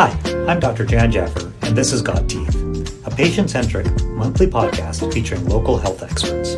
Hi, 0.00 0.16
I'm 0.46 0.60
Dr. 0.60 0.86
Jan 0.86 1.10
Jaffer, 1.10 1.52
and 1.62 1.76
this 1.76 1.92
is 1.92 2.02
Got 2.02 2.28
Teeth, 2.28 3.04
a 3.04 3.10
patient 3.10 3.50
centric 3.50 3.84
monthly 4.04 4.46
podcast 4.46 5.12
featuring 5.12 5.44
local 5.46 5.76
health 5.76 6.04
experts. 6.04 6.54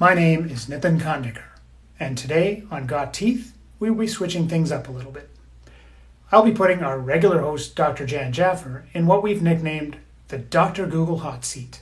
My 0.00 0.12
name 0.12 0.46
is 0.48 0.66
Nitin 0.66 0.98
Kandikar, 0.98 1.44
and 2.00 2.18
today 2.18 2.64
on 2.68 2.88
Got 2.88 3.14
Teeth, 3.14 3.56
we 3.78 3.90
will 3.90 3.98
be 3.98 4.08
switching 4.08 4.48
things 4.48 4.72
up 4.72 4.88
a 4.88 4.90
little 4.90 5.12
bit. 5.12 5.30
I'll 6.32 6.42
be 6.42 6.50
putting 6.50 6.82
our 6.82 6.98
regular 6.98 7.42
host, 7.42 7.76
Dr. 7.76 8.04
Jan 8.04 8.32
Jaffer, 8.32 8.88
in 8.92 9.06
what 9.06 9.22
we've 9.22 9.42
nicknamed 9.42 9.98
the 10.26 10.38
Dr. 10.38 10.88
Google 10.88 11.18
Hot 11.18 11.44
Seat, 11.44 11.80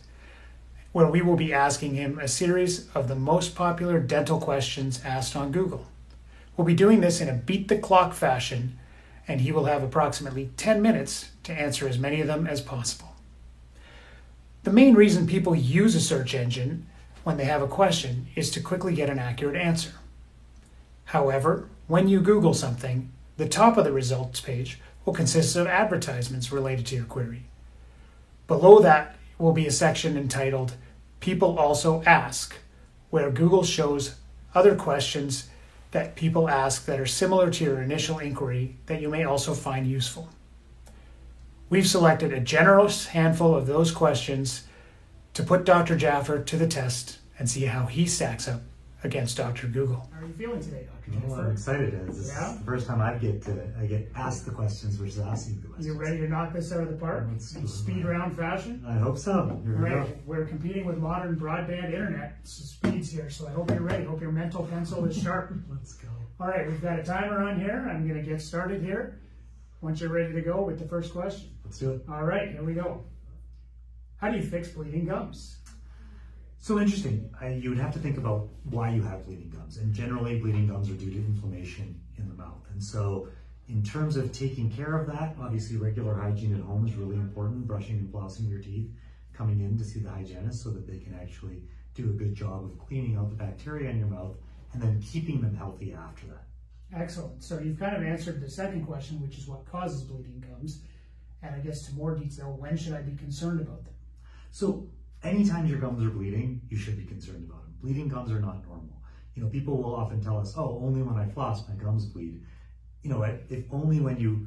where 0.92 1.06
we 1.06 1.22
will 1.22 1.36
be 1.36 1.54
asking 1.54 1.94
him 1.94 2.18
a 2.18 2.28
series 2.28 2.86
of 2.94 3.08
the 3.08 3.16
most 3.16 3.54
popular 3.54 3.98
dental 3.98 4.38
questions 4.38 5.00
asked 5.06 5.34
on 5.34 5.52
Google. 5.52 5.86
We'll 6.56 6.66
be 6.66 6.74
doing 6.74 7.00
this 7.00 7.20
in 7.20 7.28
a 7.28 7.34
beat 7.34 7.68
the 7.68 7.78
clock 7.78 8.14
fashion, 8.14 8.78
and 9.26 9.40
he 9.40 9.52
will 9.52 9.64
have 9.64 9.82
approximately 9.82 10.50
10 10.56 10.80
minutes 10.80 11.30
to 11.44 11.52
answer 11.52 11.88
as 11.88 11.98
many 11.98 12.20
of 12.20 12.26
them 12.26 12.46
as 12.46 12.60
possible. 12.60 13.14
The 14.62 14.72
main 14.72 14.94
reason 14.94 15.26
people 15.26 15.54
use 15.54 15.94
a 15.94 16.00
search 16.00 16.34
engine 16.34 16.86
when 17.22 17.36
they 17.36 17.44
have 17.44 17.62
a 17.62 17.66
question 17.66 18.28
is 18.34 18.50
to 18.50 18.60
quickly 18.60 18.94
get 18.94 19.10
an 19.10 19.18
accurate 19.18 19.56
answer. 19.56 19.92
However, 21.06 21.68
when 21.86 22.08
you 22.08 22.20
Google 22.20 22.54
something, 22.54 23.10
the 23.36 23.48
top 23.48 23.76
of 23.76 23.84
the 23.84 23.92
results 23.92 24.40
page 24.40 24.80
will 25.04 25.12
consist 25.12 25.56
of 25.56 25.66
advertisements 25.66 26.52
related 26.52 26.86
to 26.86 26.96
your 26.96 27.04
query. 27.04 27.44
Below 28.46 28.80
that 28.80 29.16
will 29.38 29.52
be 29.52 29.66
a 29.66 29.70
section 29.70 30.16
entitled 30.16 30.74
People 31.20 31.58
Also 31.58 32.02
Ask, 32.04 32.56
where 33.10 33.30
Google 33.30 33.64
shows 33.64 34.16
other 34.54 34.76
questions 34.76 35.48
that 35.94 36.16
people 36.16 36.48
ask 36.48 36.86
that 36.86 36.98
are 36.98 37.06
similar 37.06 37.48
to 37.48 37.62
your 37.62 37.80
initial 37.80 38.18
inquiry 38.18 38.76
that 38.86 39.00
you 39.00 39.08
may 39.08 39.22
also 39.22 39.54
find 39.54 39.86
useful. 39.86 40.28
We've 41.70 41.86
selected 41.86 42.32
a 42.32 42.40
generous 42.40 43.06
handful 43.06 43.54
of 43.54 43.68
those 43.68 43.92
questions 43.92 44.64
to 45.34 45.44
put 45.44 45.64
Dr. 45.64 45.96
Jaffer 45.96 46.42
to 46.42 46.56
the 46.56 46.66
test 46.66 47.18
and 47.38 47.48
see 47.48 47.66
how 47.66 47.86
he 47.86 48.06
stacks 48.06 48.48
up 48.48 48.62
against 49.04 49.36
Dr. 49.36 49.66
Google. 49.66 50.08
How 50.12 50.22
are 50.22 50.26
you 50.26 50.32
feeling 50.32 50.60
today, 50.60 50.86
Dr. 50.86 51.28
Well, 51.28 51.40
I'm 51.40 51.52
excited. 51.52 51.92
This 52.08 52.28
yeah? 52.28 52.52
is 52.52 52.58
the 52.58 52.64
first 52.64 52.86
time 52.86 53.02
I 53.02 53.14
get 53.14 53.42
to 53.42 53.68
I 53.78 53.84
get 53.84 54.10
asked 54.16 54.46
the 54.46 54.50
questions 54.50 54.96
versus 54.96 55.20
asking 55.20 55.60
the 55.60 55.68
questions. 55.68 55.86
You 55.86 56.00
ready 56.00 56.18
to 56.18 56.28
knock 56.28 56.54
this 56.54 56.72
out 56.72 56.80
of 56.80 56.88
the 56.88 56.96
park 56.96 57.28
in 57.30 57.38
speed 57.38 58.04
round 58.04 58.34
fashion? 58.34 58.82
I 58.88 58.94
hope 58.94 59.18
so. 59.18 59.60
Here 59.62 59.76
we 59.76 59.90
right. 59.90 60.26
We're 60.26 60.46
competing 60.46 60.86
with 60.86 60.96
modern 60.96 61.36
broadband 61.38 61.92
internet 61.92 62.38
speeds 62.44 63.10
here, 63.10 63.28
so 63.28 63.46
I 63.46 63.50
hope 63.50 63.70
you're 63.70 63.80
ready. 63.80 64.04
Hope 64.04 64.22
your 64.22 64.32
mental 64.32 64.66
pencil 64.66 65.04
is 65.04 65.22
sharp. 65.22 65.52
Let's 65.70 65.92
go. 65.92 66.08
All 66.40 66.48
right, 66.48 66.66
we've 66.66 66.82
got 66.82 66.98
a 66.98 67.02
timer 67.02 67.42
on 67.42 67.60
here. 67.60 67.86
I'm 67.88 68.08
going 68.08 68.22
to 68.22 68.28
get 68.28 68.40
started 68.40 68.82
here. 68.82 69.20
Once 69.82 70.00
you're 70.00 70.10
ready 70.10 70.32
to 70.32 70.40
go 70.40 70.62
with 70.62 70.78
the 70.78 70.88
first 70.88 71.12
question. 71.12 71.50
Let's 71.62 71.78
do 71.78 71.92
it. 71.92 72.04
All 72.08 72.24
right, 72.24 72.52
here 72.52 72.62
we 72.62 72.72
go. 72.72 73.04
How 74.16 74.30
do 74.30 74.38
you 74.38 74.42
fix 74.42 74.68
bleeding 74.68 75.04
gums? 75.04 75.58
So 76.64 76.80
interesting. 76.80 77.28
I, 77.38 77.48
you 77.48 77.68
would 77.68 77.78
have 77.78 77.92
to 77.92 77.98
think 77.98 78.16
about 78.16 78.48
why 78.70 78.88
you 78.88 79.02
have 79.02 79.26
bleeding 79.26 79.50
gums. 79.50 79.76
And 79.76 79.92
generally, 79.92 80.38
bleeding 80.38 80.66
gums 80.66 80.88
are 80.88 80.94
due 80.94 81.10
to 81.10 81.16
inflammation 81.18 82.00
in 82.16 82.26
the 82.26 82.32
mouth. 82.32 82.62
And 82.72 82.82
so, 82.82 83.28
in 83.68 83.82
terms 83.82 84.16
of 84.16 84.32
taking 84.32 84.70
care 84.70 84.96
of 84.98 85.06
that, 85.08 85.36
obviously, 85.38 85.76
regular 85.76 86.14
hygiene 86.14 86.54
at 86.54 86.62
home 86.62 86.86
is 86.88 86.94
really 86.94 87.16
important. 87.16 87.66
Brushing 87.66 87.98
and 87.98 88.10
flossing 88.10 88.48
your 88.48 88.60
teeth, 88.60 88.88
coming 89.34 89.60
in 89.60 89.76
to 89.76 89.84
see 89.84 90.00
the 90.00 90.08
hygienist 90.08 90.62
so 90.62 90.70
that 90.70 90.86
they 90.86 90.96
can 90.96 91.14
actually 91.20 91.60
do 91.94 92.04
a 92.04 92.14
good 92.14 92.34
job 92.34 92.64
of 92.64 92.78
cleaning 92.78 93.16
out 93.16 93.28
the 93.28 93.36
bacteria 93.36 93.90
in 93.90 93.98
your 93.98 94.08
mouth 94.08 94.34
and 94.72 94.80
then 94.80 95.02
keeping 95.02 95.42
them 95.42 95.54
healthy 95.54 95.92
after 95.92 96.24
that. 96.28 96.46
Excellent. 96.98 97.44
So, 97.44 97.58
you've 97.58 97.78
kind 97.78 97.94
of 97.94 98.02
answered 98.02 98.40
the 98.40 98.48
second 98.48 98.86
question, 98.86 99.20
which 99.20 99.36
is 99.36 99.46
what 99.46 99.66
causes 99.66 100.00
bleeding 100.00 100.42
gums. 100.48 100.80
And 101.42 101.54
I 101.54 101.58
guess 101.58 101.86
to 101.88 101.92
more 101.92 102.14
detail, 102.14 102.56
when 102.58 102.78
should 102.78 102.94
I 102.94 103.02
be 103.02 103.14
concerned 103.16 103.60
about 103.60 103.84
them? 103.84 103.92
So, 104.50 104.88
anytime 105.24 105.66
your 105.66 105.78
gums 105.78 106.04
are 106.04 106.10
bleeding, 106.10 106.60
you 106.68 106.76
should 106.76 106.96
be 106.96 107.04
concerned 107.04 107.44
about 107.48 107.62
them. 107.62 107.74
Bleeding 107.82 108.08
gums 108.08 108.30
are 108.30 108.40
not 108.40 108.66
normal. 108.66 109.02
You 109.34 109.42
know, 109.42 109.48
people 109.48 109.82
will 109.82 109.94
often 109.94 110.22
tell 110.22 110.38
us, 110.38 110.54
oh, 110.56 110.80
only 110.82 111.02
when 111.02 111.16
I 111.16 111.28
floss, 111.28 111.68
my 111.68 111.74
gums 111.74 112.06
bleed. 112.06 112.40
You 113.02 113.10
know, 113.10 113.22
if 113.22 113.64
only 113.72 114.00
when 114.00 114.18
you 114.18 114.46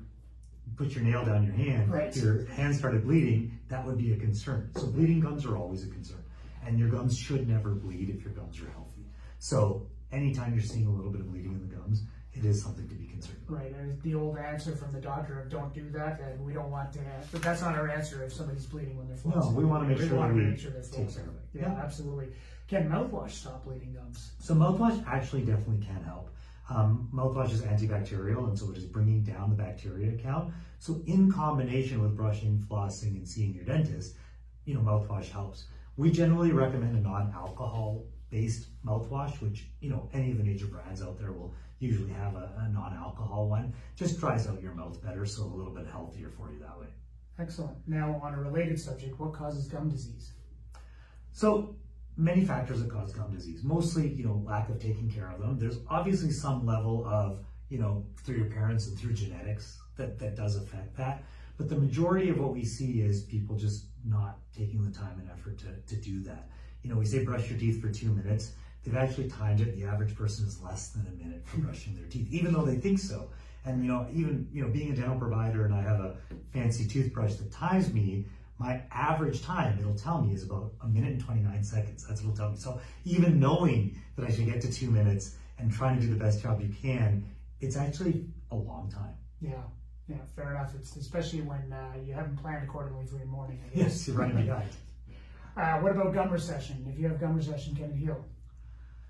put 0.75 0.91
your 0.91 1.03
nail 1.03 1.25
down 1.25 1.43
your 1.43 1.53
hand, 1.53 1.91
right. 1.91 2.15
your 2.15 2.45
hand 2.45 2.75
started 2.75 3.03
bleeding, 3.03 3.59
that 3.69 3.85
would 3.85 3.97
be 3.97 4.13
a 4.13 4.17
concern. 4.17 4.71
So 4.75 4.87
bleeding 4.87 5.19
gums 5.19 5.45
are 5.45 5.57
always 5.57 5.83
a 5.83 5.89
concern. 5.89 6.23
And 6.65 6.79
your 6.79 6.89
gums 6.89 7.17
should 7.17 7.47
never 7.47 7.71
bleed 7.71 8.09
if 8.09 8.23
your 8.23 8.33
gums 8.33 8.59
are 8.61 8.69
healthy. 8.69 9.05
So 9.39 9.87
anytime 10.11 10.53
you're 10.53 10.63
seeing 10.63 10.87
a 10.87 10.91
little 10.91 11.11
bit 11.11 11.21
of 11.21 11.31
bleeding 11.31 11.53
in 11.53 11.67
the 11.67 11.75
gums, 11.75 12.03
it 12.37 12.45
is 12.45 12.61
something 12.61 12.87
to 12.87 12.95
be 12.95 13.07
concerned 13.07 13.39
about. 13.47 13.59
Right. 13.59 13.73
And 13.73 14.01
the 14.01 14.15
old 14.15 14.37
answer 14.37 14.75
from 14.75 14.91
the 14.91 14.99
doctor 14.99 15.39
of 15.39 15.49
don't 15.49 15.73
do 15.73 15.89
that, 15.91 16.19
and 16.19 16.45
we 16.45 16.53
don't 16.53 16.71
want 16.71 16.93
to 16.93 16.99
have, 16.99 17.31
but 17.31 17.41
that's 17.41 17.61
not 17.61 17.75
our 17.75 17.89
answer 17.89 18.23
if 18.23 18.33
somebody's 18.33 18.65
bleeding 18.65 18.97
when 18.97 19.07
they're 19.07 19.17
flossing. 19.17 19.51
No, 19.53 19.57
we 19.57 19.65
want 19.65 19.83
to 19.83 19.89
make 19.89 19.99
we 19.99 20.07
sure 20.07 20.17
want 20.17 20.35
to 20.35 20.41
make 20.41 20.59
sure 20.59 20.71
they're 20.71 20.81
take 20.81 21.13
care 21.13 21.23
of 21.23 21.35
it. 21.35 21.41
Yeah, 21.53 21.61
yeah, 21.73 21.81
absolutely. 21.83 22.29
Can 22.67 22.89
mouthwash 22.89 23.31
stop 23.31 23.63
bleeding 23.63 23.93
gums? 23.93 24.31
So 24.39 24.53
mouthwash 24.53 25.05
actually 25.07 25.43
definitely 25.43 25.85
can 25.85 26.03
help. 26.03 26.29
Um, 26.69 27.09
mouthwash 27.13 27.51
is 27.51 27.61
antibacterial, 27.61 28.47
and 28.49 28.59
so 28.59 28.69
it 28.71 28.77
is 28.77 28.85
bringing 28.85 29.23
down 29.23 29.49
the 29.49 29.55
bacteria 29.55 30.17
count. 30.17 30.53
So 30.79 31.01
in 31.07 31.31
combination 31.31 32.01
with 32.01 32.15
brushing, 32.15 32.63
flossing, 32.69 33.15
and 33.15 33.27
seeing 33.27 33.53
your 33.53 33.63
dentist, 33.63 34.15
you 34.65 34.73
know, 34.73 34.81
mouthwash 34.81 35.29
helps. 35.29 35.65
We 35.95 36.11
generally 36.11 36.51
recommend 36.51 36.95
a 36.95 36.99
non-alcohol 36.99 38.03
based 38.29 38.67
mouthwash, 38.85 39.41
which, 39.41 39.67
you 39.79 39.89
know, 39.89 40.09
any 40.13 40.31
of 40.31 40.37
the 40.37 40.43
major 40.43 40.67
brands 40.67 41.01
out 41.01 41.17
there 41.17 41.31
will 41.31 41.53
usually 41.79 42.11
have 42.11 42.35
a, 42.35 42.51
a 42.59 42.69
non-alcohol 42.69 43.47
one. 43.47 43.73
Just 43.95 44.19
dries 44.19 44.47
out 44.47 44.61
your 44.61 44.73
mouth 44.73 45.01
better, 45.01 45.25
so 45.25 45.43
a 45.43 45.45
little 45.45 45.73
bit 45.73 45.87
healthier 45.87 46.29
for 46.29 46.51
you 46.51 46.59
that 46.59 46.77
way. 46.79 46.87
Excellent. 47.39 47.77
Now, 47.87 48.19
on 48.23 48.33
a 48.33 48.41
related 48.41 48.79
subject, 48.79 49.19
what 49.19 49.33
causes 49.33 49.67
gum 49.67 49.89
disease? 49.89 50.33
So, 51.31 51.75
many 52.17 52.43
factors 52.43 52.81
that 52.81 52.89
cause 52.89 53.13
gum 53.13 53.31
disease. 53.31 53.63
Mostly, 53.63 54.07
you 54.09 54.25
know, 54.25 54.43
lack 54.45 54.69
of 54.69 54.79
taking 54.79 55.09
care 55.09 55.29
of 55.29 55.39
them. 55.39 55.59
There's 55.59 55.77
obviously 55.87 56.31
some 56.31 56.65
level 56.65 57.05
of, 57.05 57.45
you 57.69 57.77
know, 57.77 58.05
through 58.23 58.37
your 58.37 58.49
parents 58.49 58.87
and 58.87 58.97
through 58.97 59.13
genetics 59.13 59.77
that, 59.97 60.17
that 60.19 60.35
does 60.35 60.55
affect 60.55 60.97
that. 60.97 61.23
But 61.57 61.69
the 61.69 61.75
majority 61.75 62.29
of 62.29 62.39
what 62.39 62.53
we 62.53 62.63
see 62.63 63.01
is 63.01 63.21
people 63.23 63.55
just 63.55 63.85
not 64.03 64.39
taking 64.55 64.83
the 64.83 64.91
time 64.91 65.19
and 65.19 65.29
effort 65.29 65.59
to, 65.59 65.95
to 65.95 66.01
do 66.01 66.23
that. 66.23 66.49
You 66.87 66.93
know, 66.93 66.99
we 66.99 67.05
say 67.05 67.25
brush 67.25 67.49
your 67.49 67.59
teeth 67.59 67.81
for 67.81 67.89
two 67.89 68.09
minutes 68.13 68.53
they've 68.87 68.95
actually 68.95 69.29
timed 69.29 69.59
it. 69.59 69.75
The 69.75 69.83
average 69.83 70.15
person 70.15 70.47
is 70.47 70.61
less 70.61 70.89
than 70.89 71.05
a 71.07 71.23
minute 71.23 71.45
for 71.45 71.57
brushing 71.57 71.93
their 71.95 72.05
teeth, 72.05 72.27
even 72.31 72.53
though 72.53 72.63
they 72.63 72.77
think 72.77 72.99
so. 72.99 73.29
And 73.65 73.83
you 73.83 73.91
know, 73.91 74.07
even 74.13 74.47
you 74.53 74.63
know, 74.63 74.69
being 74.69 74.93
a 74.93 74.95
dental 74.95 75.17
provider 75.17 75.65
and 75.65 75.73
I 75.73 75.81
have 75.81 75.99
a 75.99 76.15
fancy 76.53 76.87
toothbrush 76.87 77.33
that 77.35 77.51
times 77.51 77.93
me, 77.93 78.25
my 78.59 78.81
average 78.91 79.41
time 79.41 79.77
it'll 79.77 79.95
tell 79.95 80.21
me 80.21 80.33
is 80.33 80.43
about 80.43 80.71
a 80.81 80.87
minute 80.87 81.11
and 81.11 81.21
29 81.21 81.61
seconds. 81.63 82.07
That's 82.07 82.21
what 82.21 82.31
it'll 82.33 82.37
tell 82.37 82.51
me. 82.51 82.57
So 82.57 82.79
even 83.03 83.39
knowing 83.39 83.99
that 84.15 84.25
I 84.25 84.31
should 84.31 84.45
get 84.45 84.61
to 84.61 84.71
two 84.71 84.89
minutes 84.89 85.35
and 85.59 85.69
trying 85.69 85.99
to 85.99 86.05
do 86.05 86.13
the 86.13 86.19
best 86.19 86.41
job 86.41 86.61
you 86.61 86.73
can, 86.81 87.25
it's 87.59 87.75
actually 87.75 88.25
a 88.51 88.55
long 88.55 88.89
time. 88.89 89.15
Yeah. 89.41 89.63
Yeah, 90.07 90.15
fair 90.37 90.51
enough. 90.51 90.71
It's 90.79 90.95
especially 90.95 91.41
when 91.41 91.73
uh, 91.73 91.95
you 92.05 92.13
haven't 92.13 92.37
planned 92.37 92.63
accordingly 92.63 93.05
for 93.05 93.17
your 93.17 93.25
morning. 93.25 93.59
Yes, 93.73 94.07
you're 94.07 94.15
running 94.15 94.45
behind. 94.45 94.69
Uh, 95.57 95.79
what 95.79 95.91
about 95.91 96.13
gum 96.13 96.29
recession? 96.29 96.85
If 96.87 96.99
you 96.99 97.07
have 97.07 97.19
gum 97.19 97.35
recession, 97.35 97.75
can 97.75 97.85
it 97.85 97.95
heal? 97.95 98.23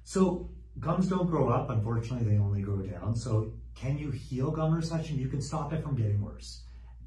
So 0.06 0.50
gums 0.80 1.10
don't 1.10 1.30
grow 1.30 1.50
up, 1.50 1.70
unfortunately, 1.70 2.26
they 2.26 2.40
only 2.40 2.62
grow 2.62 2.78
down. 2.78 3.16
So 3.16 3.52
can 3.76 3.98
you 3.98 4.12
heal 4.12 4.50
gum 4.52 4.74
recession? 4.74 5.20
You 5.20 5.28
can 5.28 5.42
stop 5.42 5.74
it 5.74 5.84
from 5.84 5.98
getting 5.98 6.22
worse. 6.22 6.62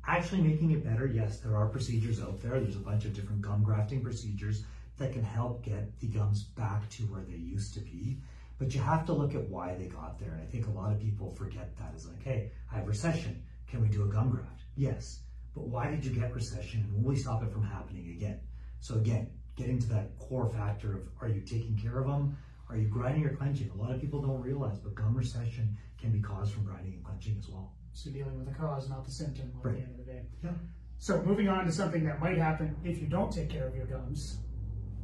Actually 0.07 0.43
making 0.43 0.73
it 0.73 0.85
better, 0.85 1.07
yes, 1.07 1.41
there 1.41 1.57
are 1.57 1.69
procedures 1.69 2.21
out 2.21 2.39
there. 2.43 2.61
There's 2.61 2.77
a 2.77 2.81
bunch 2.81 3.07
of 3.07 3.15
different 3.15 3.41
gum 3.41 3.63
grafting 3.63 4.03
procedures 4.03 4.65
that 4.99 5.15
can 5.15 5.23
help 5.23 5.65
get 5.65 5.99
the 6.01 6.09
gums 6.09 6.43
back 6.43 6.91
to 6.91 7.05
where 7.05 7.23
they 7.23 7.37
used 7.37 7.73
to 7.75 7.81
be. 7.81 8.19
But 8.59 8.75
you 8.75 8.83
have 8.83 9.07
to 9.07 9.15
look 9.15 9.35
at 9.35 9.49
why 9.49 9.75
they 9.75 9.87
got 9.87 10.19
there. 10.19 10.33
And 10.33 10.43
I 10.43 10.45
think 10.45 10.67
a 10.67 10.71
lot 10.71 10.93
of 10.93 11.01
people 11.01 11.31
forget 11.31 11.75
that 11.79 11.95
is 11.97 12.07
like, 12.07 12.23
hey, 12.23 12.53
I 12.71 12.77
have 12.77 12.87
recession. 12.87 13.43
Can 13.67 13.81
we 13.81 13.89
do 13.89 14.05
a 14.05 14.09
gum 14.09 14.29
graft? 14.29 14.65
Yes. 14.77 15.21
But 15.55 15.67
why 15.69 15.91
did 15.91 16.05
you 16.05 16.13
get 16.13 16.35
recession 16.35 16.81
and 16.81 16.93
will 16.93 17.13
we 17.13 17.17
stop 17.17 17.43
it 17.43 17.51
from 17.51 17.65
happening 17.65 18.11
again? 18.11 18.41
So 18.81 18.95
again, 18.97 19.29
getting 19.57 19.79
to 19.79 19.89
that 19.89 20.19
core 20.19 20.49
factor 20.49 20.95
of 20.95 21.09
are 21.21 21.29
you 21.29 21.41
taking 21.43 21.79
care 21.81 21.99
of 21.99 22.07
them? 22.07 22.37
Are 22.69 22.77
you 22.77 22.89
grinding 22.89 23.27
or 23.27 23.35
clenching? 23.35 23.71
A 23.71 23.77
lot 23.77 23.91
of 23.93 24.01
people 24.01 24.23
don't 24.23 24.41
realize, 24.41 24.79
but 24.79 24.95
gum 24.95 25.15
recession 25.15 25.77
can 26.01 26.11
be 26.11 26.21
caused 26.21 26.53
from 26.53 26.65
grinding 26.65 26.95
and 26.95 27.05
clenching 27.05 27.37
as 27.39 27.49
well. 27.49 27.73
So 27.93 28.11
dealing 28.11 28.37
with 28.39 28.47
the 28.47 28.55
cause, 28.55 28.89
not 28.89 29.05
the 29.05 29.11
symptom 29.11 29.53
at 29.59 29.65
right. 29.65 29.77
the 29.77 29.83
end 29.83 29.91
of 29.91 30.07
the 30.07 30.13
day. 30.13 30.23
Yeah. 30.45 30.51
So 30.99 31.21
moving 31.23 31.49
on 31.49 31.65
to 31.65 31.73
something 31.73 32.05
that 32.05 32.21
might 32.21 32.39
happen 32.39 32.77
if 32.85 33.01
you 33.01 33.07
don't 33.07 33.33
take 33.33 33.51
care 33.51 33.67
of 33.67 33.75
your 33.75 33.87
gums, 33.87 34.39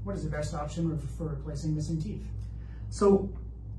what 0.05 0.14
is 0.14 0.23
the 0.23 0.31
best 0.31 0.55
option 0.55 0.96
for 1.19 1.28
replacing 1.28 1.75
missing 1.75 2.00
teeth? 2.00 2.26
So, 2.90 3.28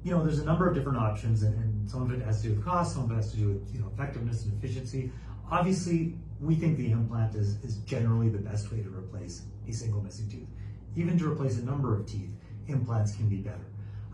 you 0.04 0.12
know, 0.12 0.24
there's 0.24 0.40
a 0.40 0.46
number 0.46 0.68
of 0.68 0.76
different 0.76 0.98
options, 0.98 1.44
and, 1.44 1.56
and 1.56 1.90
some 1.90 2.02
of 2.02 2.12
it 2.12 2.24
has 2.26 2.42
to 2.42 2.50
do 2.50 2.56
with 2.56 2.66
cost, 2.66 2.96
some 2.96 3.06
of 3.06 3.12
it 3.12 3.16
has 3.16 3.32
to 3.32 3.38
do 3.38 3.48
with 3.48 3.74
you 3.74 3.80
know 3.80 3.90
effectiveness 3.94 4.44
and 4.44 4.54
efficiency. 4.54 5.12
Obviously, 5.52 6.16
we 6.40 6.56
think 6.56 6.78
the 6.78 6.92
implant 6.92 7.36
is, 7.36 7.56
is 7.64 7.78
generally 7.78 8.30
the 8.30 8.38
best 8.38 8.72
way 8.72 8.82
to 8.82 8.90
replace 8.90 9.44
a 9.68 9.72
single 9.72 10.02
missing 10.02 10.30
tooth. 10.30 10.48
Even 10.96 11.18
to 11.18 11.32
replace 11.32 11.58
a 11.58 11.64
number 11.64 11.96
of 11.96 12.06
teeth, 12.06 12.32
implants 12.68 13.16
can 13.16 13.30
be 13.30 13.38
better 13.38 13.68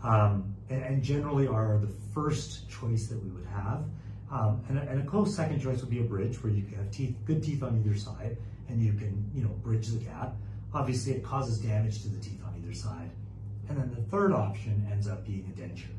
um, 0.04 0.54
and, 0.68 0.82
and, 0.82 1.02
generally 1.02 1.48
are 1.48 1.78
the 1.78 1.92
first 2.12 2.68
choice 2.68 3.06
that 3.06 3.22
we 3.22 3.30
would 3.30 3.46
have. 3.46 3.84
Um, 4.30 4.62
and, 4.68 4.78
a, 4.78 4.82
and, 4.82 5.00
a, 5.00 5.04
close 5.04 5.34
second 5.34 5.60
choice 5.60 5.80
would 5.80 5.90
be 5.90 6.00
a 6.00 6.04
bridge 6.04 6.42
where 6.42 6.52
you 6.52 6.62
can 6.62 6.76
have 6.76 6.90
teeth, 6.90 7.16
good 7.24 7.42
teeth 7.42 7.62
on 7.62 7.82
either 7.82 7.96
side, 7.96 8.36
and 8.68 8.82
you 8.82 8.92
can, 8.92 9.30
you 9.34 9.42
know, 9.42 9.48
bridge 9.48 9.88
the 9.88 9.98
gap. 9.98 10.34
Obviously, 10.74 11.14
it 11.14 11.24
causes 11.24 11.58
damage 11.58 12.02
to 12.02 12.08
the 12.08 12.20
teeth 12.20 12.40
on 12.44 12.54
either 12.62 12.74
side. 12.74 13.10
And 13.68 13.78
then 13.78 13.90
the 13.94 14.02
third 14.10 14.32
option 14.32 14.86
ends 14.90 15.08
up 15.08 15.24
being 15.24 15.50
a 15.56 15.58
denture. 15.58 15.94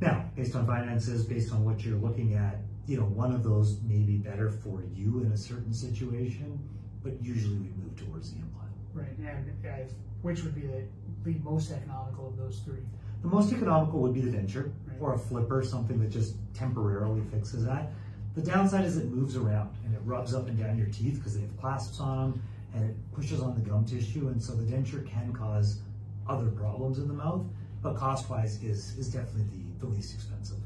Now, 0.00 0.28
based 0.34 0.56
on 0.56 0.66
finances, 0.66 1.24
based 1.24 1.52
on 1.52 1.64
what 1.64 1.84
you're 1.84 1.98
looking 1.98 2.34
at, 2.34 2.58
you 2.86 2.96
know, 2.96 3.06
one 3.06 3.32
of 3.32 3.42
those 3.42 3.80
may 3.82 3.98
be 3.98 4.16
better 4.16 4.50
for 4.50 4.82
you 4.94 5.22
in 5.22 5.32
a 5.32 5.36
certain 5.36 5.72
situation, 5.72 6.58
but 7.02 7.20
usually 7.22 7.56
we 7.56 7.68
move 7.82 7.96
towards 7.96 8.32
the 8.32 8.38
implant. 8.38 8.70
Right, 8.94 9.18
and 9.18 9.90
which 10.22 10.42
would 10.42 10.54
be 10.54 10.62
the, 10.62 10.82
the 11.24 11.38
most 11.40 11.70
economical 11.70 12.28
of 12.28 12.36
those 12.36 12.60
three? 12.64 12.80
The 13.22 13.28
most 13.28 13.52
economical 13.52 14.00
would 14.00 14.14
be 14.14 14.20
the 14.20 14.36
denture 14.36 14.72
right. 14.86 14.96
or 15.00 15.14
a 15.14 15.18
flipper, 15.18 15.64
something 15.64 16.00
that 16.00 16.10
just 16.10 16.36
temporarily 16.54 17.22
fixes 17.32 17.64
that. 17.64 17.90
The 18.34 18.42
downside 18.42 18.84
is 18.84 18.96
it 18.96 19.06
moves 19.06 19.36
around 19.36 19.74
and 19.84 19.94
it 19.94 20.00
rubs 20.04 20.34
up 20.34 20.48
and 20.48 20.58
down 20.58 20.76
your 20.76 20.88
teeth 20.88 21.16
because 21.16 21.34
they 21.34 21.40
have 21.40 21.56
clasps 21.58 22.00
on 22.00 22.18
them 22.32 22.42
and 22.74 22.90
it 22.90 22.96
pushes 23.12 23.40
on 23.40 23.54
the 23.54 23.60
gum 23.60 23.84
tissue. 23.84 24.28
And 24.28 24.42
so 24.42 24.54
the 24.54 24.64
denture 24.64 25.08
can 25.08 25.32
cause 25.32 25.80
other 26.28 26.48
problems 26.48 26.98
in 26.98 27.08
the 27.08 27.14
mouth, 27.14 27.44
but 27.82 27.96
cost 27.96 28.28
wise 28.28 28.62
is, 28.62 28.96
is 28.98 29.08
definitely 29.08 29.44
the, 29.78 29.86
the 29.86 29.92
least 29.92 30.14
expensive. 30.14 30.58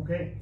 Okay. 0.00 0.34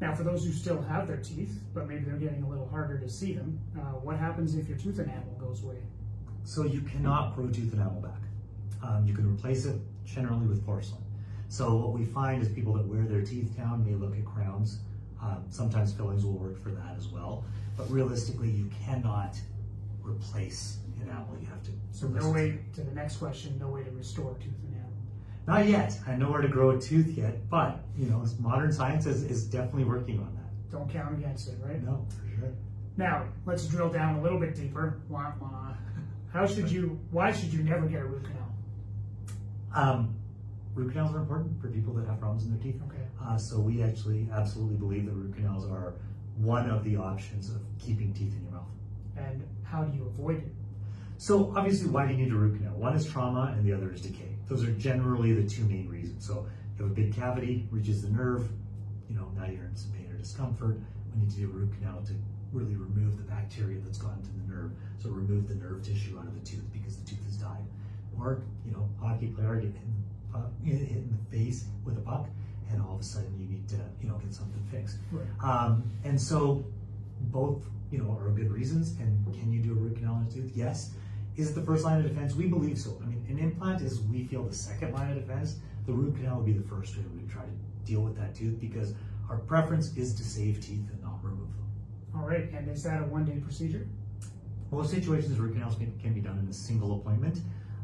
Now, 0.00 0.14
for 0.14 0.22
those 0.22 0.44
who 0.46 0.52
still 0.52 0.80
have 0.82 1.06
their 1.06 1.18
teeth, 1.18 1.60
but 1.74 1.86
maybe 1.86 2.04
they're 2.04 2.14
getting 2.14 2.42
a 2.42 2.48
little 2.48 2.66
harder 2.68 2.98
to 2.98 3.08
see 3.08 3.34
them, 3.34 3.60
uh, 3.76 3.98
what 4.00 4.16
happens 4.16 4.54
if 4.54 4.66
your 4.66 4.78
tooth 4.78 4.98
enamel 4.98 5.36
goes 5.38 5.62
away? 5.62 5.76
So 6.44 6.64
you 6.64 6.80
cannot 6.80 7.36
grow 7.36 7.48
tooth 7.48 7.74
enamel 7.74 8.00
back. 8.00 8.20
Um, 8.82 9.04
you 9.06 9.12
can 9.12 9.30
replace 9.30 9.66
it 9.66 9.78
generally 10.06 10.46
with 10.46 10.64
porcelain. 10.64 11.02
So 11.48 11.76
what 11.76 11.92
we 11.92 12.06
find 12.06 12.42
is 12.42 12.48
people 12.48 12.72
that 12.74 12.86
wear 12.86 13.02
their 13.02 13.22
teeth 13.22 13.56
down 13.56 13.84
may 13.84 13.94
look 13.94 14.16
at 14.16 14.24
crowns. 14.24 14.78
Um, 15.22 15.44
sometimes 15.50 15.92
fillings 15.92 16.24
will 16.24 16.38
work 16.38 16.58
for 16.62 16.70
that 16.70 16.96
as 16.96 17.08
well. 17.08 17.44
But 17.76 17.90
realistically, 17.90 18.48
you 18.48 18.70
cannot 18.84 19.36
replace 20.02 20.78
enamel. 21.02 21.36
You 21.40 21.46
have 21.48 21.62
to. 21.64 21.72
So 21.92 22.06
no 22.06 22.30
way 22.30 22.60
to 22.74 22.80
the 22.80 22.92
next 22.92 23.16
question. 23.16 23.58
No 23.58 23.68
way 23.68 23.82
to 23.82 23.90
restore 23.90 24.32
tooth 24.34 24.54
enamel. 24.62 24.69
Not 25.46 25.66
yet. 25.66 25.98
I 26.06 26.14
know 26.16 26.30
where 26.30 26.42
to 26.42 26.48
grow 26.48 26.70
a 26.70 26.80
tooth 26.80 27.08
yet, 27.16 27.48
but 27.48 27.80
you 27.96 28.06
know, 28.06 28.24
modern 28.38 28.72
science 28.72 29.06
is, 29.06 29.24
is 29.24 29.44
definitely 29.44 29.84
working 29.84 30.18
on 30.18 30.34
that. 30.34 30.70
Don't 30.70 30.88
count 30.90 31.18
against 31.18 31.48
it, 31.48 31.58
right? 31.62 31.82
No, 31.82 32.06
for 32.08 32.28
sure. 32.28 32.52
Now 32.96 33.24
let's 33.46 33.66
drill 33.66 33.88
down 33.88 34.16
a 34.16 34.22
little 34.22 34.38
bit 34.38 34.54
deeper. 34.54 35.00
Wah, 35.08 35.32
wah. 35.40 35.74
How 36.32 36.46
should 36.46 36.70
you? 36.70 37.00
Why 37.10 37.32
should 37.32 37.52
you 37.52 37.62
never 37.62 37.86
get 37.86 38.02
a 38.02 38.04
root 38.04 38.24
canal? 38.24 38.54
Um, 39.74 40.14
root 40.74 40.92
canals 40.92 41.14
are 41.14 41.18
important 41.18 41.60
for 41.60 41.68
people 41.68 41.94
that 41.94 42.06
have 42.06 42.20
problems 42.20 42.44
in 42.44 42.50
their 42.50 42.62
teeth. 42.62 42.80
Okay. 42.86 43.02
Uh, 43.22 43.36
so 43.36 43.58
we 43.58 43.82
actually 43.82 44.28
absolutely 44.32 44.76
believe 44.76 45.06
that 45.06 45.12
root 45.12 45.34
canals 45.34 45.68
are 45.68 45.94
one 46.36 46.70
of 46.70 46.84
the 46.84 46.96
options 46.96 47.50
of 47.50 47.60
keeping 47.78 48.14
teeth 48.14 48.34
in 48.34 48.42
your 48.44 48.52
mouth. 48.52 48.68
And 49.16 49.42
how 49.64 49.82
do 49.82 49.96
you 49.96 50.06
avoid 50.06 50.38
it? 50.38 50.52
So 51.20 51.52
obviously, 51.54 51.90
why 51.90 52.06
do 52.06 52.14
you 52.14 52.24
need 52.24 52.32
a 52.32 52.34
root 52.34 52.56
canal? 52.56 52.72
One 52.76 52.96
is 52.96 53.04
trauma, 53.04 53.52
and 53.54 53.62
the 53.62 53.74
other 53.74 53.92
is 53.92 54.00
decay. 54.00 54.38
Those 54.48 54.64
are 54.64 54.72
generally 54.72 55.34
the 55.34 55.46
two 55.46 55.64
main 55.64 55.86
reasons. 55.86 56.26
So 56.26 56.46
you 56.78 56.84
have 56.84 56.92
a 56.92 56.94
big 56.94 57.14
cavity, 57.14 57.68
reaches 57.70 58.00
the 58.00 58.08
nerve. 58.08 58.48
You 59.10 59.16
know 59.16 59.30
now 59.36 59.44
you're 59.44 59.66
in 59.66 59.76
some 59.76 59.92
pain 59.92 60.10
or 60.10 60.16
discomfort. 60.16 60.80
We 61.12 61.20
need 61.20 61.30
to 61.32 61.36
do 61.36 61.44
a 61.44 61.52
root 61.52 61.74
canal 61.78 62.00
to 62.06 62.14
really 62.54 62.74
remove 62.74 63.18
the 63.18 63.24
bacteria 63.24 63.80
that's 63.80 63.98
gone 63.98 64.22
to 64.22 64.30
the 64.30 64.50
nerve. 64.50 64.72
So 64.96 65.10
remove 65.10 65.46
the 65.46 65.56
nerve 65.56 65.82
tissue 65.82 66.18
out 66.18 66.24
of 66.24 66.32
the 66.32 66.40
tooth 66.40 66.64
because 66.72 66.96
the 66.96 67.06
tooth 67.06 67.22
has 67.26 67.36
died. 67.36 67.66
Or, 68.18 68.40
you 68.64 68.72
know, 68.72 68.88
hockey 68.98 69.26
player 69.26 69.56
getting 69.56 69.76
hit, 70.64 70.88
hit 70.88 70.96
in 70.96 71.18
the 71.30 71.36
face 71.36 71.66
with 71.84 71.98
a 71.98 72.00
puck 72.00 72.28
and 72.72 72.80
all 72.80 72.94
of 72.94 73.00
a 73.00 73.04
sudden 73.04 73.38
you 73.38 73.46
need 73.46 73.68
to, 73.68 73.80
you 74.00 74.08
know, 74.08 74.16
get 74.16 74.32
something 74.32 74.62
fixed. 74.70 74.96
Right. 75.12 75.26
Um, 75.44 75.84
and 76.02 76.18
so 76.18 76.64
both, 77.20 77.62
you 77.90 77.98
know, 77.98 78.18
are 78.18 78.30
good 78.30 78.50
reasons. 78.50 78.96
And 79.00 79.22
can 79.34 79.52
you 79.52 79.60
do 79.60 79.72
a 79.72 79.74
root 79.74 79.96
canal 79.98 80.14
on 80.14 80.26
a 80.26 80.32
tooth? 80.32 80.52
Yes. 80.54 80.92
Is 81.36 81.50
it 81.50 81.54
the 81.54 81.62
first 81.62 81.84
line 81.84 81.98
of 81.98 82.08
defense? 82.08 82.34
We 82.34 82.46
believe 82.46 82.78
so. 82.78 83.00
I 83.02 83.06
mean, 83.06 83.24
an 83.28 83.38
implant 83.38 83.82
is, 83.82 84.00
we 84.00 84.24
feel, 84.24 84.44
the 84.44 84.54
second 84.54 84.92
line 84.92 85.10
of 85.10 85.16
defense. 85.16 85.56
The 85.86 85.92
root 85.92 86.16
canal 86.16 86.36
would 86.36 86.46
be 86.46 86.52
the 86.52 86.68
first 86.68 86.96
way 86.96 87.02
we 87.14 87.26
try 87.28 87.42
to 87.42 87.50
deal 87.84 88.00
with 88.00 88.16
that 88.16 88.34
tooth 88.34 88.60
because 88.60 88.94
our 89.28 89.38
preference 89.38 89.96
is 89.96 90.14
to 90.14 90.24
save 90.24 90.60
teeth 90.60 90.84
and 90.92 91.02
not 91.02 91.18
remove 91.22 91.48
them. 91.56 91.66
All 92.14 92.26
right, 92.26 92.50
and 92.52 92.68
is 92.68 92.82
that 92.82 93.00
a 93.00 93.04
one-day 93.04 93.38
procedure? 93.38 93.86
Most 94.70 94.90
situations, 94.90 95.38
root 95.38 95.54
canals 95.54 95.76
can 95.76 96.14
be 96.14 96.20
done 96.20 96.38
in 96.38 96.48
a 96.48 96.52
single 96.52 96.96
appointment. 96.96 97.38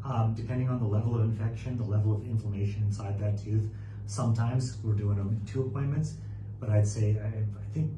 Um, 0.05 0.33
depending 0.35 0.69
on 0.69 0.79
the 0.79 0.85
level 0.85 1.15
of 1.15 1.21
infection, 1.21 1.77
the 1.77 1.83
level 1.83 2.13
of 2.13 2.23
inflammation 2.23 2.83
inside 2.83 3.19
that 3.19 3.43
tooth, 3.43 3.69
sometimes 4.05 4.77
we're 4.83 4.93
doing 4.93 5.17
them 5.17 5.29
in 5.29 5.45
two 5.45 5.63
appointments, 5.63 6.15
but 6.59 6.69
I'd 6.69 6.87
say, 6.87 7.17
I, 7.21 7.27
I 7.27 7.73
think 7.73 7.91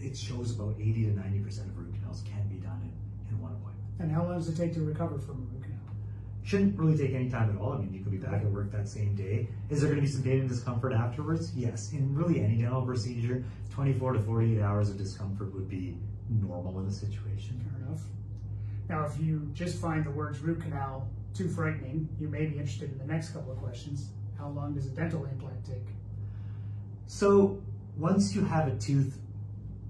it 0.00 0.16
shows 0.16 0.54
about 0.54 0.76
80 0.80 1.06
to 1.06 1.10
90% 1.10 1.68
of 1.68 1.76
root 1.76 1.94
canals 1.94 2.22
can 2.24 2.48
be 2.48 2.51
And 4.02 4.10
how 4.10 4.24
long 4.24 4.36
does 4.36 4.48
it 4.48 4.56
take 4.56 4.74
to 4.74 4.80
recover 4.80 5.16
from 5.18 5.36
a 5.36 5.54
root 5.54 5.62
canal? 5.62 5.78
Shouldn't 6.42 6.76
really 6.76 6.98
take 6.98 7.14
any 7.14 7.30
time 7.30 7.50
at 7.50 7.62
all. 7.62 7.74
I 7.74 7.78
mean, 7.78 7.94
you 7.94 8.02
could 8.02 8.10
be 8.10 8.18
back 8.18 8.42
at 8.42 8.50
work 8.50 8.72
that 8.72 8.88
same 8.88 9.14
day. 9.14 9.46
Is 9.70 9.80
there 9.80 9.88
going 9.88 10.00
to 10.00 10.06
be 10.06 10.12
some 10.12 10.24
pain 10.24 10.40
and 10.40 10.48
discomfort 10.48 10.92
afterwards? 10.92 11.52
Yes. 11.54 11.92
In 11.92 12.12
really 12.12 12.40
any 12.40 12.56
dental 12.56 12.82
procedure, 12.82 13.44
24 13.70 14.14
to 14.14 14.20
48 14.20 14.60
hours 14.60 14.90
of 14.90 14.98
discomfort 14.98 15.54
would 15.54 15.68
be 15.68 15.96
normal 16.28 16.80
in 16.80 16.86
a 16.86 16.92
situation. 16.92 17.64
Fair 17.70 17.86
enough. 17.86 18.02
Now, 18.88 19.04
if 19.06 19.20
you 19.20 19.48
just 19.54 19.80
find 19.80 20.04
the 20.04 20.10
words 20.10 20.40
root 20.40 20.60
canal 20.60 21.08
too 21.32 21.48
frightening, 21.48 22.08
you 22.18 22.28
may 22.28 22.46
be 22.46 22.58
interested 22.58 22.90
in 22.90 22.98
the 22.98 23.06
next 23.06 23.30
couple 23.30 23.52
of 23.52 23.58
questions. 23.58 24.08
How 24.36 24.48
long 24.48 24.74
does 24.74 24.86
a 24.86 24.90
dental 24.90 25.24
implant 25.26 25.64
take? 25.64 25.86
So, 27.06 27.62
once 27.96 28.34
you 28.34 28.44
have 28.44 28.66
a 28.66 28.74
tooth 28.76 29.16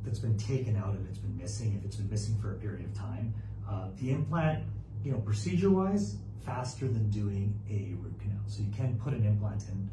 that's 0.05 0.19
been 0.19 0.37
taken 0.37 0.77
out 0.77 0.91
and 0.91 1.09
it's 1.09 1.19
been 1.19 1.39
missing, 1.39 1.77
if 1.79 1.85
it's 1.87 1.97
been 1.97 2.11
missing 2.11 2.37
for 2.39 2.53
a 2.53 2.57
period 2.57 2.85
of 2.85 2.95
time, 2.95 3.33
uh, 3.73 3.89
the 3.97 4.11
implant, 4.11 4.65
you 5.05 5.13
know, 5.13 5.19
procedure-wise, 5.19 6.17
faster 6.45 6.87
than 6.89 7.09
doing 7.11 7.59
a 7.71 7.95
root 8.03 8.19
canal. 8.21 8.43
So 8.47 8.63
you 8.63 8.71
can 8.73 8.99
put 8.99 9.15
an 9.15 9.25
implant 9.25 9.65
in 9.69 9.89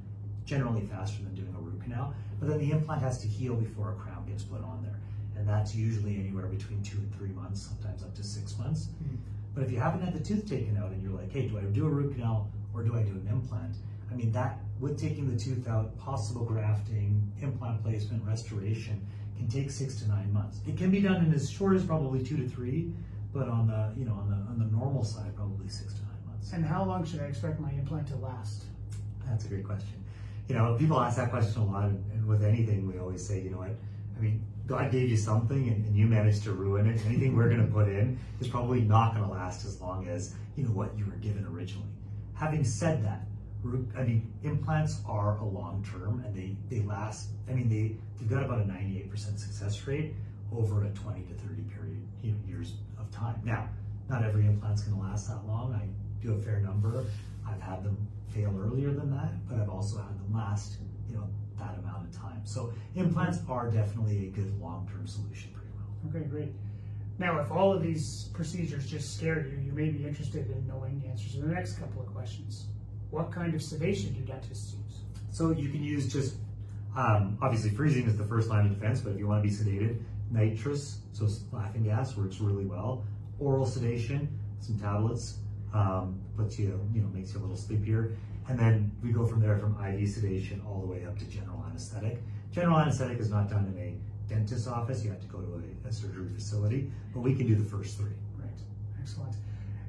generally 0.46 0.82
faster 0.82 1.22
than 1.24 1.34
doing 1.36 1.54
a 1.58 1.62
root 1.62 1.82
canal, 1.82 2.14
but 2.40 2.50
then 2.50 2.58
the 2.58 2.72
implant 2.72 3.02
has 3.02 3.20
to 3.22 3.28
heal 3.28 3.56
before 3.56 3.92
a 3.92 3.96
crown 3.96 4.26
gets 4.28 4.44
put 4.44 4.64
on 4.64 4.82
there. 4.84 5.00
And 5.38 5.48
that's 5.48 5.76
usually 5.76 6.18
anywhere 6.18 6.48
between 6.48 6.82
two 6.84 6.98
and 6.98 7.16
three 7.16 7.30
months, 7.30 7.62
sometimes 7.62 8.04
up 8.04 8.14
to 8.16 8.24
six 8.24 8.58
months. 8.58 8.88
Mm-hmm. 9.04 9.16
But 9.56 9.64
if 9.64 9.72
you 9.72 9.80
haven't 9.80 10.02
had 10.02 10.14
the 10.14 10.24
tooth 10.24 10.50
taken 10.50 10.78
out 10.78 10.92
and 10.92 11.02
you're 11.02 11.18
like, 11.18 11.32
hey, 11.32 11.48
do 11.48 11.58
I 11.58 11.62
do 11.62 11.86
a 11.86 11.90
root 11.90 12.14
canal 12.16 12.52
or 12.74 12.84
do 12.84 12.96
I 12.96 13.04
do 13.04 13.12
an 13.12 13.28
implant? 13.32 13.76
I 14.12 14.16
mean, 14.16 14.32
that 14.32 14.60
with 14.80 15.00
taking 15.00 15.30
the 15.30 15.40
tooth 15.40 15.68
out, 15.68 15.98
possible 15.98 16.44
grafting, 16.44 17.32
implant 17.42 17.84
placement, 17.84 18.24
restoration 18.26 19.06
can 19.38 19.48
take 19.48 19.72
six 19.72 19.96
to 20.02 20.08
nine 20.08 20.32
months. 20.34 20.60
It 20.68 20.78
can 20.78 20.92
be 20.92 21.00
done 21.00 21.24
in 21.24 21.34
as 21.34 21.50
short 21.50 21.76
as 21.76 21.84
probably 21.86 22.24
two 22.24 22.38
to 22.38 22.48
three, 22.48 22.92
but 23.34 23.48
on 23.48 23.68
the 23.68 23.94
you 24.00 24.06
know 24.06 24.14
on 24.14 24.30
the 24.30 24.36
on 24.36 24.60
the 24.60 24.76
normal 24.76 25.04
side, 25.04 25.36
probably 25.36 25.68
six 25.68 25.94
to 25.94 26.02
nine 26.02 26.26
months. 26.28 26.52
And 26.54 26.66
how 26.66 26.84
long 26.84 27.06
should 27.06 27.22
I 27.22 27.26
expect 27.26 27.60
my 27.60 27.72
implant 27.72 28.08
to 28.08 28.16
last? 28.18 28.64
That's 29.28 29.46
a 29.46 29.48
great 29.48 29.66
question. 29.66 30.04
You 30.48 30.56
know, 30.56 30.76
people 30.80 31.00
ask 31.00 31.18
that 31.18 31.30
question 31.30 31.62
a 31.62 31.66
lot, 31.66 31.86
and, 31.86 32.04
and 32.12 32.26
with 32.26 32.44
anything, 32.44 32.88
we 32.88 32.98
always 33.00 33.26
say, 33.26 33.40
you 33.40 33.52
know 33.52 33.60
what? 33.60 33.76
I 34.18 34.22
mean, 34.22 34.44
God 34.70 34.92
gave 34.92 35.10
you 35.10 35.18
something 35.18 35.68
and, 35.68 35.86
and 35.86 35.96
you 35.96 36.06
managed 36.06 36.44
to 36.44 36.52
ruin 36.54 36.88
it. 36.88 37.04
Anything 37.06 37.36
we're 37.36 37.50
going 37.50 37.66
to 37.66 37.74
put 37.74 37.88
in 37.88 38.20
is 38.40 38.48
probably 38.48 38.82
not 38.82 39.16
going 39.16 39.26
to 39.26 39.32
last 39.32 39.66
as 39.66 39.82
long 39.82 40.08
as, 40.08 40.36
you 40.56 40.64
know, 40.64 40.72
what 40.72 40.96
you 40.98 41.06
were 41.06 41.18
given 41.18 41.46
originally. 41.46 41.88
Having 42.36 42.64
said 42.66 43.04
that, 43.04 43.24
I 43.98 44.04
mean, 44.04 44.32
implants 44.44 45.02
are 45.08 45.38
a 45.38 45.46
long 45.46 45.86
term 45.92 46.24
and 46.26 46.36
they, 46.36 46.56
they 46.70 46.86
last, 46.86 47.30
I 47.50 47.54
mean, 47.54 47.68
they, 47.68 47.96
they've 48.18 48.30
got 48.30 48.44
about 48.44 48.60
a 48.60 48.64
98% 48.64 49.40
success 49.40 49.86
rate 49.88 50.14
over 50.56 50.86
a 50.86 50.90
20 50.90 51.24
to 51.24 51.34
30 51.34 51.62
period, 51.64 52.02
you 52.22 52.32
know, 52.32 52.38
years 52.48 52.74
of 52.98 53.10
time. 53.12 53.40
Now, 53.44 53.70
not 54.10 54.24
every 54.24 54.46
implant's 54.46 54.84
going 54.84 55.00
to 55.00 55.08
last 55.08 55.28
that 55.28 55.46
long. 55.48 55.74
I 55.74 55.88
do 56.26 56.34
a 56.34 56.38
fair 56.38 56.60
number. 56.60 57.06
I've 57.48 57.62
had 57.62 57.84
them 57.84 57.98
fail 58.30 58.56
earlier 58.60 58.92
than 58.92 59.12
that, 59.12 59.48
but 59.48 59.60
I've 59.60 59.70
also 59.70 59.98
had 59.98 60.20
them 60.20 60.34
last, 60.34 60.78
you 61.08 61.16
know, 61.16 61.28
that 61.58 61.78
amount 61.80 62.08
of 62.08 62.16
time. 62.16 62.42
So 62.44 62.74
implants 62.96 63.40
are 63.48 63.70
definitely 63.70 64.28
a 64.28 64.30
good 64.30 64.60
long-term 64.60 65.08
solution 65.08 65.52
pretty 65.54 65.70
well. 65.76 66.10
Okay, 66.10 66.28
great. 66.28 66.52
Now, 67.18 67.40
if 67.40 67.52
all 67.52 67.74
of 67.74 67.82
these 67.82 68.30
procedures 68.34 68.90
just 68.90 69.18
scare 69.18 69.46
you, 69.46 69.58
you 69.58 69.74
may 69.74 69.90
be 69.90 70.08
interested 70.08 70.50
in 70.50 70.66
knowing 70.66 71.02
the 71.02 71.08
answers 71.08 71.34
to 71.34 71.42
the 71.42 71.48
next 71.48 71.74
couple 71.74 72.02
of 72.02 72.08
questions. 72.08 72.66
What 73.12 73.32
kind 73.32 73.54
of 73.54 73.62
sedation 73.62 74.14
do 74.14 74.22
dentists 74.22 74.74
use? 74.74 75.00
So 75.32 75.52
you 75.52 75.70
can 75.70 75.84
use 75.84 76.12
just, 76.12 76.36
um, 76.96 77.38
obviously 77.42 77.72
freezing 77.72 78.06
is 78.06 78.18
the 78.18 78.24
first 78.24 78.50
line 78.50 78.66
of 78.66 78.74
defense, 78.74 79.02
but 79.02 79.12
if 79.12 79.20
you 79.20 79.28
want 79.28 79.44
to 79.44 79.50
be 79.50 79.54
sedated, 79.54 80.00
nitrous, 80.32 81.00
so 81.14 81.28
laughing 81.52 81.84
gas 81.84 82.16
works 82.16 82.40
really 82.40 82.66
well. 82.66 83.06
Oral 83.40 83.66
sedation, 83.66 84.28
some 84.60 84.80
tablets, 84.80 85.38
um, 85.74 86.20
puts 86.36 86.60
you, 86.60 86.80
you 86.94 87.02
know, 87.02 87.08
makes 87.10 87.34
you 87.34 87.40
a 87.40 87.42
little 87.42 87.56
sleepier. 87.56 88.16
And 88.48 88.58
then 88.58 88.92
we 89.04 89.12
go 89.12 89.26
from 89.26 89.42
there 89.42 89.58
from 89.58 89.78
IV 89.84 90.10
sedation 90.10 90.62
all 90.68 90.82
the 90.82 90.88
way 90.88 91.06
up 91.06 91.18
to 91.20 91.26
general 91.26 91.64
anesthetic. 91.70 92.22
General 92.52 92.80
anesthetic 92.80 93.20
is 93.20 93.30
not 93.30 93.50
done 93.50 93.72
in 93.76 93.82
a 93.82 94.34
dentist's 94.34 94.68
office. 94.68 95.04
You 95.04 95.12
have 95.12 95.22
to 95.22 95.28
go 95.28 95.40
to 95.40 95.64
a, 95.86 95.88
a 95.88 95.92
surgery 95.92 96.30
facility, 96.34 96.92
but 97.14 97.22
we 97.22 97.36
can 97.36 97.48
do 97.48 97.56
the 97.56 97.64
first 97.64 97.98
three. 97.98 98.12
Right. 98.38 98.50
Excellent. 99.00 99.36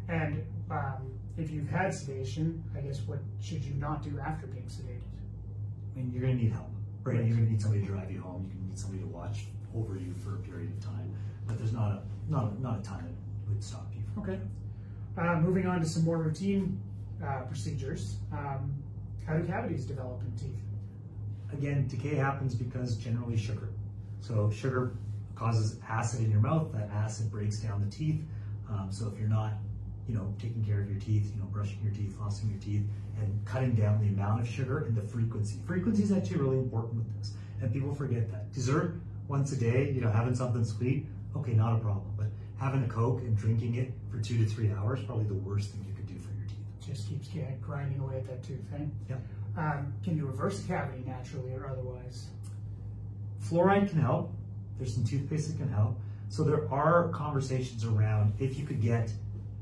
And 0.08 0.44
um, 0.70 1.10
if 1.38 1.50
you've 1.50 1.68
had 1.68 1.94
sedation, 1.94 2.62
I 2.76 2.80
guess 2.80 3.00
what 3.06 3.20
should 3.40 3.64
you 3.64 3.74
not 3.74 4.02
do 4.02 4.18
after 4.18 4.46
being 4.46 4.66
sedated? 4.66 5.00
I 5.94 5.98
mean, 5.98 6.10
you're 6.12 6.22
going 6.22 6.36
to 6.36 6.42
need 6.44 6.52
help. 6.52 6.70
Right, 7.02 7.24
you're 7.24 7.36
gonna 7.36 7.48
need 7.48 7.62
somebody 7.62 7.80
to 7.80 7.86
drive 7.88 8.10
you 8.10 8.20
home, 8.20 8.44
you 8.44 8.50
can 8.50 8.68
need 8.68 8.78
somebody 8.78 9.02
to 9.02 9.08
watch 9.08 9.46
over 9.76 9.96
you 9.96 10.14
for 10.22 10.36
a 10.36 10.38
period 10.38 10.70
of 10.72 10.84
time, 10.84 11.14
but 11.46 11.58
there's 11.58 11.72
not 11.72 11.92
a, 11.92 12.02
not, 12.30 12.60
not 12.60 12.80
a 12.80 12.82
ton 12.82 13.04
that 13.04 13.52
would 13.52 13.62
stop 13.62 13.86
you 13.94 14.02
from. 14.14 14.22
Okay. 14.22 14.40
Uh, 15.18 15.40
moving 15.40 15.66
on 15.66 15.80
to 15.80 15.86
some 15.86 16.04
more 16.04 16.18
routine 16.18 16.80
uh, 17.24 17.42
procedures. 17.42 18.16
Um, 18.32 18.74
how 19.26 19.36
do 19.36 19.44
cavities 19.44 19.84
develop 19.84 20.22
in 20.22 20.32
teeth? 20.36 20.60
Again, 21.52 21.86
decay 21.88 22.14
happens 22.14 22.54
because 22.54 22.96
generally 22.96 23.36
sugar. 23.36 23.68
So 24.20 24.50
sugar 24.50 24.92
causes 25.34 25.78
acid 25.88 26.20
in 26.20 26.30
your 26.30 26.40
mouth, 26.40 26.72
that 26.72 26.90
acid 26.90 27.30
breaks 27.30 27.58
down 27.58 27.80
the 27.80 27.90
teeth. 27.90 28.20
Um, 28.68 28.88
so 28.90 29.08
if 29.08 29.18
you're 29.18 29.28
not, 29.28 29.52
you 30.08 30.14
know, 30.14 30.34
taking 30.40 30.64
care 30.64 30.80
of 30.80 30.90
your 30.90 31.00
teeth, 31.00 31.32
you 31.34 31.40
know, 31.40 31.46
brushing 31.46 31.78
your 31.82 31.92
teeth, 31.92 32.16
flossing 32.18 32.50
your 32.50 32.60
teeth, 32.60 32.82
and 33.20 33.44
cutting 33.44 33.74
down 33.74 34.00
the 34.00 34.08
amount 34.08 34.40
of 34.40 34.48
sugar 34.48 34.84
and 34.84 34.96
the 34.96 35.02
frequency. 35.02 35.58
Frequency 35.66 36.02
is 36.02 36.12
actually 36.12 36.38
really 36.38 36.58
important 36.58 36.96
with 36.96 37.18
this, 37.18 37.32
and 37.60 37.72
people 37.72 37.94
forget 37.94 38.30
that. 38.30 38.52
Dessert 38.52 38.94
once 39.30 39.52
a 39.52 39.56
day, 39.56 39.92
you 39.92 40.00
know, 40.00 40.10
having 40.10 40.34
something 40.34 40.64
sweet, 40.64 41.06
okay, 41.36 41.52
not 41.52 41.76
a 41.76 41.78
problem. 41.78 42.12
But 42.16 42.26
having 42.58 42.82
a 42.82 42.88
Coke 42.88 43.20
and 43.20 43.36
drinking 43.36 43.76
it 43.76 43.92
for 44.10 44.18
two 44.18 44.36
to 44.38 44.44
three 44.44 44.72
hours, 44.72 45.00
probably 45.04 45.24
the 45.24 45.34
worst 45.34 45.70
thing 45.70 45.86
you 45.88 45.94
could 45.94 46.08
do 46.08 46.18
for 46.18 46.32
your 46.32 46.48
teeth. 46.48 46.66
Just 46.84 47.08
keeps 47.08 47.28
grinding 47.62 48.00
away 48.00 48.16
at 48.16 48.26
that 48.26 48.42
tooth, 48.42 48.60
eh? 48.74 48.82
Yeah. 49.08 49.16
Um, 49.56 49.94
can 50.02 50.16
you 50.16 50.26
reverse 50.26 50.64
cavity 50.66 51.04
naturally 51.06 51.54
or 51.54 51.68
otherwise? 51.70 52.26
Fluoride 53.40 53.88
can 53.88 54.00
help. 54.00 54.32
There's 54.78 54.94
some 54.94 55.04
toothpaste 55.04 55.48
that 55.48 55.58
can 55.58 55.72
help. 55.72 55.96
So 56.28 56.42
there 56.42 56.70
are 56.72 57.08
conversations 57.10 57.84
around 57.84 58.34
if 58.40 58.58
you 58.58 58.66
could 58.66 58.82
get 58.82 59.12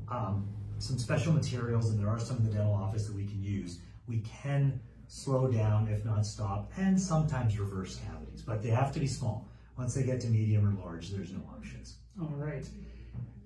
um, 0.09 0.47
some 0.79 0.97
special 0.97 1.31
materials, 1.31 1.91
and 1.91 1.99
there 1.99 2.09
are 2.09 2.19
some 2.19 2.37
in 2.37 2.45
the 2.45 2.51
dental 2.51 2.73
office 2.73 3.05
that 3.05 3.15
we 3.15 3.25
can 3.25 3.43
use. 3.43 3.79
We 4.07 4.21
can 4.21 4.79
slow 5.07 5.47
down, 5.47 5.87
if 5.87 6.05
not 6.05 6.25
stop, 6.25 6.71
and 6.77 6.99
sometimes 6.99 7.59
reverse 7.59 7.97
cavities, 7.97 8.41
but 8.41 8.63
they 8.63 8.69
have 8.69 8.91
to 8.93 8.99
be 8.99 9.07
small. 9.07 9.47
Once 9.79 9.93
they 9.95 10.03
get 10.03 10.19
to 10.19 10.27
medium 10.27 10.67
or 10.67 10.83
large, 10.85 11.09
there's 11.09 11.31
no 11.31 11.39
options. 11.57 11.95
All 12.21 12.33
right. 12.35 12.67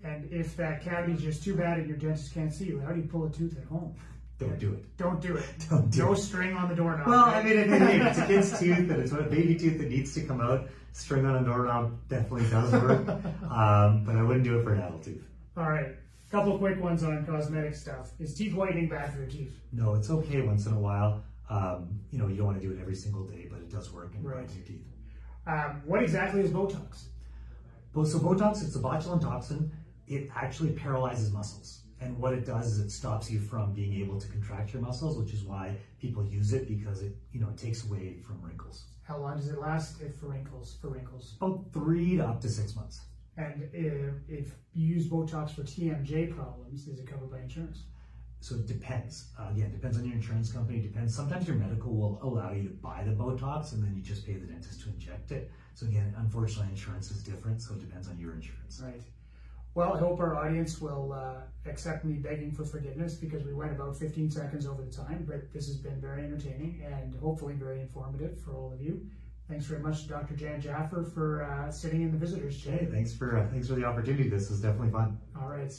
And 0.03 0.27
if 0.31 0.57
that 0.57 0.83
cavity 0.83 1.13
is 1.13 1.21
just 1.21 1.43
too 1.43 1.55
bad 1.55 1.77
and 1.77 1.87
your 1.87 1.95
dentist 1.95 2.33
can't 2.33 2.51
see 2.51 2.65
you, 2.65 2.79
how 2.81 2.91
do 2.91 2.99
you 2.99 3.07
pull 3.07 3.25
a 3.25 3.29
tooth 3.29 3.55
at 3.55 3.65
home? 3.65 3.93
Don't 4.39 4.57
do 4.59 4.73
it. 4.73 4.97
Don't 4.97 5.21
do 5.21 5.37
it. 5.37 5.45
Don't 5.69 5.91
do 5.91 5.99
no 5.99 6.13
it. 6.13 6.17
string 6.17 6.53
on 6.55 6.67
the 6.69 6.75
doorknob. 6.75 7.07
Well. 7.07 7.25
I 7.25 7.43
mean, 7.43 7.57
if, 7.59 7.67
if 7.71 8.01
it's 8.07 8.17
a 8.17 8.25
kid's 8.25 8.59
tooth 8.59 8.89
and 8.89 8.99
it's 8.99 9.11
a 9.11 9.21
baby 9.21 9.55
tooth 9.55 9.77
that 9.77 9.89
needs 9.89 10.13
to 10.15 10.21
come 10.21 10.41
out, 10.41 10.67
string 10.91 11.23
on 11.27 11.35
a 11.35 11.45
doorknob 11.45 11.93
definitely 12.09 12.49
does 12.49 12.71
work. 12.73 13.07
um, 13.51 14.03
but 14.03 14.15
I 14.15 14.23
wouldn't 14.23 14.43
do 14.43 14.57
it 14.59 14.63
for 14.63 14.73
an 14.73 14.81
adult 14.81 15.03
tooth. 15.03 15.23
All 15.55 15.69
right. 15.69 15.95
Couple 16.31 16.57
quick 16.57 16.81
ones 16.81 17.03
on 17.03 17.23
cosmetic 17.27 17.75
stuff. 17.75 18.09
Is 18.19 18.33
teeth 18.33 18.55
whitening 18.55 18.89
bad 18.89 19.13
for 19.13 19.19
your 19.19 19.29
teeth? 19.29 19.53
No, 19.71 19.93
it's 19.93 20.09
okay 20.09 20.41
once 20.41 20.65
in 20.65 20.73
a 20.73 20.79
while. 20.79 21.21
Um, 21.47 21.99
you 22.09 22.17
know, 22.17 22.27
you 22.27 22.37
don't 22.37 22.47
want 22.47 22.59
to 22.59 22.67
do 22.67 22.73
it 22.73 22.81
every 22.81 22.95
single 22.95 23.23
day, 23.25 23.45
but 23.51 23.59
it 23.59 23.69
does 23.69 23.93
work 23.93 24.13
and 24.15 24.25
Right. 24.25 24.37
brightens 24.37 24.57
your 24.57 24.65
teeth. 24.65 24.87
Um, 25.45 25.81
what 25.85 26.01
exactly 26.01 26.41
is 26.41 26.51
Botox? 26.51 27.03
Well, 27.93 28.05
so 28.05 28.19
Botox, 28.19 28.63
it's 28.63 28.75
a 28.75 28.79
botulinum 28.79 29.21
toxin. 29.21 29.71
It 30.07 30.29
actually 30.35 30.71
paralyzes 30.71 31.31
muscles. 31.31 31.81
And 32.01 32.17
what 32.17 32.33
it 32.33 32.45
does 32.45 32.67
is 32.67 32.79
it 32.79 32.89
stops 32.89 33.31
you 33.31 33.39
from 33.39 33.73
being 33.73 33.93
able 34.01 34.19
to 34.19 34.27
contract 34.27 34.73
your 34.73 34.81
muscles, 34.81 35.17
which 35.17 35.33
is 35.33 35.43
why 35.43 35.75
people 36.01 36.25
use 36.25 36.51
it 36.53 36.67
because 36.67 37.01
it, 37.01 37.15
you 37.31 37.39
know, 37.39 37.49
it 37.49 37.57
takes 37.57 37.85
away 37.85 38.17
from 38.25 38.41
wrinkles. 38.41 38.85
How 39.03 39.17
long 39.17 39.37
does 39.37 39.47
it 39.47 39.59
last 39.59 40.01
if 40.01 40.15
for 40.15 40.27
wrinkles? 40.27 40.77
For 40.81 40.89
wrinkles. 40.89 41.35
About 41.39 41.65
three 41.71 42.17
to 42.17 42.25
up 42.25 42.41
to 42.41 42.49
six 42.49 42.75
months. 42.75 43.01
And 43.37 43.69
if, 43.73 44.13
if 44.27 44.51
you 44.73 44.87
use 44.95 45.07
Botox 45.07 45.51
for 45.51 45.63
TMJ 45.63 46.35
problems, 46.35 46.87
is 46.87 46.99
it 46.99 47.07
covered 47.07 47.31
by 47.31 47.39
insurance? 47.39 47.83
So 48.43 48.55
it 48.55 48.67
depends. 48.67 49.29
Uh, 49.39 49.47
again, 49.51 49.71
depends 49.71 49.97
on 49.97 50.03
your 50.03 50.15
insurance 50.15 50.51
company. 50.51 50.81
Depends. 50.81 51.15
Sometimes 51.15 51.47
your 51.47 51.55
medical 51.55 51.95
will 51.95 52.19
allow 52.21 52.51
you 52.51 52.63
to 52.63 52.69
buy 52.73 53.01
the 53.05 53.11
Botox, 53.13 53.71
and 53.71 53.81
then 53.81 53.95
you 53.95 54.01
just 54.01 54.25
pay 54.25 54.33
the 54.33 54.45
dentist 54.45 54.81
to 54.81 54.89
inject 54.89 55.31
it. 55.31 55.49
So 55.75 55.85
again, 55.85 56.13
unfortunately, 56.17 56.69
insurance 56.71 57.09
is 57.09 57.23
different. 57.23 57.61
So 57.61 57.73
it 57.75 57.79
depends 57.79 58.09
on 58.09 58.19
your 58.19 58.33
insurance. 58.33 58.81
Right. 58.83 59.01
Well, 59.75 59.93
I 59.93 59.99
hope 59.99 60.19
our 60.19 60.35
audience 60.35 60.81
will 60.81 61.13
uh, 61.13 61.69
accept 61.69 62.03
me 62.03 62.15
begging 62.15 62.51
for 62.51 62.65
forgiveness 62.65 63.13
because 63.15 63.45
we 63.45 63.53
went 63.53 63.71
about 63.71 63.95
15 63.95 64.29
seconds 64.29 64.67
over 64.67 64.83
the 64.83 64.91
time, 64.91 65.23
but 65.25 65.53
this 65.53 65.67
has 65.67 65.77
been 65.77 66.01
very 66.01 66.25
entertaining 66.25 66.83
and 66.85 67.15
hopefully 67.15 67.53
very 67.53 67.79
informative 67.79 68.37
for 68.41 68.53
all 68.53 68.73
of 68.73 68.81
you. 68.81 69.07
Thanks 69.47 69.65
very 69.65 69.81
much, 69.81 70.09
Dr. 70.09 70.35
Jan 70.35 70.59
Jaffer, 70.59 71.05
for 71.05 71.43
uh, 71.45 71.71
sitting 71.71 72.01
in 72.01 72.11
the 72.11 72.17
visitors 72.17 72.61
Hey, 72.61 72.77
chair. 72.79 72.87
thanks 72.91 73.13
for 73.15 73.37
uh, 73.37 73.47
thanks 73.49 73.69
for 73.69 73.75
the 73.75 73.85
opportunity. 73.85 74.27
This 74.27 74.49
was 74.49 74.59
definitely 74.59 74.91
fun. 74.91 75.17
All 75.41 75.47
right. 75.47 75.73